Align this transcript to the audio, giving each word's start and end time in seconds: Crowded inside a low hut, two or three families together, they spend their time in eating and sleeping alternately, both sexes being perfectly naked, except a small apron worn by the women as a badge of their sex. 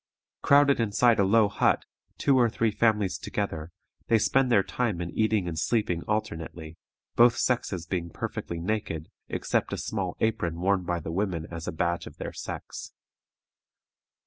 Crowded 0.41 0.79
inside 0.79 1.19
a 1.19 1.23
low 1.23 1.47
hut, 1.47 1.85
two 2.17 2.35
or 2.35 2.49
three 2.49 2.71
families 2.71 3.19
together, 3.19 3.71
they 4.07 4.17
spend 4.17 4.51
their 4.51 4.63
time 4.63 4.99
in 4.99 5.11
eating 5.11 5.47
and 5.47 5.59
sleeping 5.59 6.01
alternately, 6.07 6.75
both 7.15 7.37
sexes 7.37 7.85
being 7.85 8.09
perfectly 8.09 8.59
naked, 8.59 9.09
except 9.27 9.71
a 9.73 9.77
small 9.77 10.17
apron 10.19 10.59
worn 10.59 10.81
by 10.85 10.99
the 10.99 11.11
women 11.11 11.45
as 11.51 11.67
a 11.67 11.71
badge 11.71 12.07
of 12.07 12.17
their 12.17 12.33
sex. 12.33 12.93